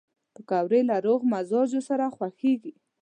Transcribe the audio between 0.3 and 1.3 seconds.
پکورې له روغ